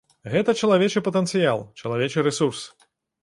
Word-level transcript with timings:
Гэта 0.35 0.53
чалавечы 0.61 1.03
патэнцыял, 1.07 1.61
чалавечы 1.83 2.25
рэсурс. 2.31 2.65